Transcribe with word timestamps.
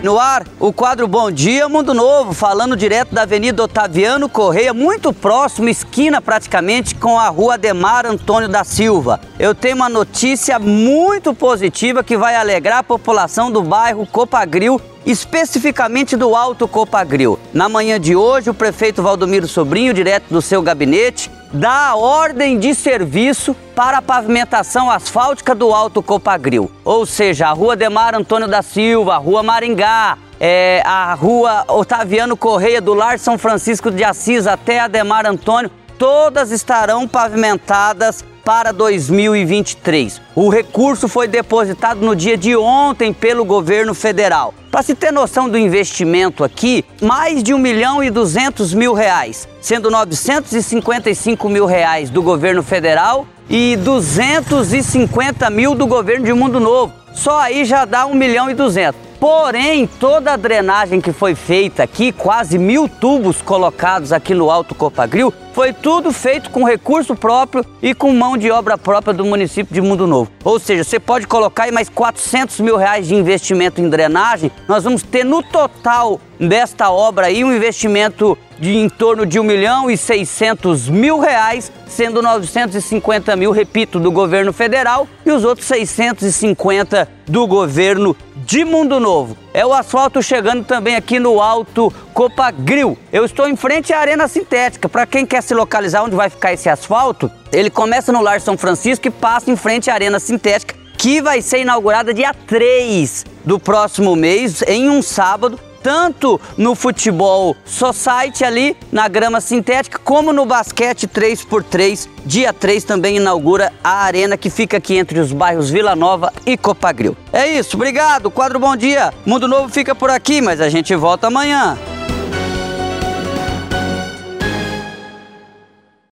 No 0.00 0.16
ar, 0.16 0.46
o 0.60 0.72
quadro 0.72 1.08
Bom 1.08 1.28
Dia 1.28 1.68
Mundo 1.68 1.92
Novo, 1.92 2.32
falando 2.32 2.76
direto 2.76 3.12
da 3.12 3.22
Avenida 3.22 3.64
Otaviano 3.64 4.28
Correia, 4.28 4.72
muito 4.72 5.12
próximo, 5.12 5.68
esquina 5.68 6.22
praticamente, 6.22 6.94
com 6.94 7.18
a 7.18 7.28
rua 7.28 7.54
Ademar 7.54 8.06
Antônio 8.06 8.48
da 8.48 8.62
Silva. 8.62 9.20
Eu 9.40 9.56
tenho 9.56 9.74
uma 9.74 9.88
notícia 9.88 10.56
muito 10.60 11.34
positiva 11.34 12.04
que 12.04 12.16
vai 12.16 12.36
alegrar 12.36 12.78
a 12.78 12.82
população 12.84 13.50
do 13.50 13.60
bairro 13.60 14.06
Copagril 14.06 14.80
especificamente 15.06 16.16
do 16.16 16.34
Alto 16.34 16.66
Copagril. 16.68 17.38
Na 17.52 17.68
manhã 17.68 17.98
de 17.98 18.14
hoje, 18.14 18.50
o 18.50 18.54
prefeito 18.54 19.02
Valdomiro 19.02 19.48
Sobrinho, 19.48 19.94
direto 19.94 20.26
do 20.30 20.42
seu 20.42 20.62
gabinete, 20.62 21.30
dá 21.52 21.94
ordem 21.94 22.58
de 22.58 22.74
serviço 22.74 23.54
para 23.74 23.98
a 23.98 24.02
pavimentação 24.02 24.90
asfáltica 24.90 25.54
do 25.54 25.72
Alto 25.72 26.02
Copagril. 26.02 26.70
Ou 26.84 27.06
seja, 27.06 27.48
a 27.48 27.52
rua 27.52 27.76
Demar 27.76 28.14
Antônio 28.14 28.48
da 28.48 28.62
Silva, 28.62 29.14
a 29.14 29.18
rua 29.18 29.42
Maringá, 29.42 30.18
é, 30.40 30.82
a 30.84 31.14
rua 31.14 31.64
Otaviano 31.68 32.36
Correia 32.36 32.80
do 32.80 32.94
Lar 32.94 33.18
São 33.18 33.38
Francisco 33.38 33.90
de 33.90 34.04
Assis 34.04 34.46
até 34.46 34.80
a 34.80 34.88
Demar 34.88 35.26
Antônio, 35.26 35.70
todas 35.98 36.50
estarão 36.52 37.08
pavimentadas 37.08 38.24
para 38.48 38.72
2023. 38.72 40.22
O 40.34 40.48
recurso 40.48 41.06
foi 41.06 41.28
depositado 41.28 42.00
no 42.00 42.16
dia 42.16 42.34
de 42.34 42.56
ontem 42.56 43.12
pelo 43.12 43.44
governo 43.44 43.92
federal. 43.92 44.54
Para 44.70 44.82
se 44.82 44.94
ter 44.94 45.12
noção 45.12 45.50
do 45.50 45.58
investimento 45.58 46.42
aqui, 46.42 46.82
mais 47.02 47.42
de 47.42 47.52
1 47.52 47.58
milhão 47.58 48.02
e 48.02 48.08
200 48.08 48.72
mil 48.72 48.94
reais, 48.94 49.46
sendo 49.60 49.90
955 49.90 51.46
mil 51.46 51.66
reais 51.66 52.08
do 52.08 52.22
governo 52.22 52.62
federal 52.62 53.26
e 53.50 53.76
250 53.76 55.50
mil 55.50 55.74
do 55.74 55.86
governo 55.86 56.24
de 56.24 56.32
Mundo 56.32 56.58
Novo. 56.58 56.94
Só 57.12 57.38
aí 57.38 57.66
já 57.66 57.84
dá 57.84 58.06
1 58.06 58.14
milhão 58.14 58.48
e 58.48 58.54
200. 58.54 58.98
Porém, 59.20 59.86
toda 59.86 60.32
a 60.32 60.36
drenagem 60.36 61.02
que 61.02 61.12
foi 61.12 61.34
feita 61.34 61.82
aqui, 61.82 62.12
quase 62.12 62.56
mil 62.56 62.88
tubos 62.88 63.42
colocados 63.42 64.10
aqui 64.10 64.32
no 64.32 64.48
Alto 64.48 64.74
Copagril, 64.74 65.34
foi 65.58 65.72
tudo 65.72 66.12
feito 66.12 66.50
com 66.50 66.62
recurso 66.62 67.16
próprio 67.16 67.66
e 67.82 67.92
com 67.92 68.12
mão 68.12 68.36
de 68.36 68.48
obra 68.48 68.78
própria 68.78 69.12
do 69.12 69.24
município 69.24 69.74
de 69.74 69.80
Mundo 69.80 70.06
Novo. 70.06 70.30
Ou 70.44 70.56
seja, 70.60 70.84
você 70.84 71.00
pode 71.00 71.26
colocar 71.26 71.64
aí 71.64 71.72
mais 71.72 71.88
400 71.88 72.60
mil 72.60 72.76
reais 72.76 73.08
de 73.08 73.16
investimento 73.16 73.80
em 73.80 73.90
drenagem, 73.90 74.52
nós 74.68 74.84
vamos 74.84 75.02
ter 75.02 75.24
no 75.24 75.42
total 75.42 76.20
desta 76.38 76.92
obra 76.92 77.26
aí 77.26 77.42
um 77.42 77.52
investimento 77.52 78.38
de 78.56 78.76
em 78.76 78.88
torno 78.88 79.26
de 79.26 79.40
1 79.40 79.42
milhão 79.42 79.90
e 79.90 79.96
600 79.96 80.88
mil 80.88 81.18
reais, 81.18 81.72
sendo 81.88 82.22
950 82.22 83.34
mil, 83.34 83.50
repito, 83.50 83.98
do 83.98 84.12
governo 84.12 84.52
federal 84.52 85.08
e 85.26 85.32
os 85.32 85.42
outros 85.42 85.66
650 85.66 87.08
do 87.26 87.48
governo 87.48 88.16
de 88.36 88.64
Mundo 88.64 89.00
Novo. 89.00 89.36
É 89.58 89.66
o 89.66 89.72
asfalto 89.72 90.22
chegando 90.22 90.64
também 90.64 90.94
aqui 90.94 91.18
no 91.18 91.42
Alto 91.42 91.92
Copagril. 92.14 92.96
Eu 93.12 93.24
estou 93.24 93.48
em 93.48 93.56
frente 93.56 93.92
à 93.92 93.98
Arena 93.98 94.28
Sintética. 94.28 94.88
Para 94.88 95.04
quem 95.04 95.26
quer 95.26 95.42
se 95.42 95.52
localizar 95.52 96.04
onde 96.04 96.14
vai 96.14 96.30
ficar 96.30 96.52
esse 96.52 96.68
asfalto, 96.68 97.28
ele 97.50 97.68
começa 97.68 98.12
no 98.12 98.22
Lar 98.22 98.40
São 98.40 98.56
Francisco 98.56 99.08
e 99.08 99.10
passa 99.10 99.50
em 99.50 99.56
frente 99.56 99.90
à 99.90 99.94
Arena 99.94 100.20
Sintética, 100.20 100.76
que 100.96 101.20
vai 101.20 101.42
ser 101.42 101.58
inaugurada 101.58 102.14
dia 102.14 102.32
3 102.32 103.26
do 103.44 103.58
próximo 103.58 104.14
mês, 104.14 104.62
em 104.62 104.88
um 104.88 105.02
sábado, 105.02 105.58
tanto 105.88 106.38
no 106.58 106.74
futebol 106.74 107.56
society 107.64 108.44
ali 108.44 108.76
na 108.92 109.08
grama 109.08 109.40
sintética, 109.40 109.98
como 109.98 110.34
no 110.34 110.44
basquete 110.44 111.08
3x3. 111.08 112.06
Dia 112.26 112.52
3 112.52 112.84
também 112.84 113.16
inaugura 113.16 113.72
a 113.82 114.02
arena 114.02 114.36
que 114.36 114.50
fica 114.50 114.76
aqui 114.76 114.98
entre 114.98 115.18
os 115.18 115.32
bairros 115.32 115.70
Vila 115.70 115.96
Nova 115.96 116.30
e 116.44 116.58
Copagril. 116.58 117.16
É 117.32 117.48
isso, 117.48 117.74
obrigado. 117.74 118.30
Quadro 118.30 118.58
Bom 118.58 118.76
Dia. 118.76 119.14
Mundo 119.24 119.48
Novo 119.48 119.70
fica 119.70 119.94
por 119.94 120.10
aqui, 120.10 120.42
mas 120.42 120.60
a 120.60 120.68
gente 120.68 120.94
volta 120.94 121.28
amanhã. 121.28 121.78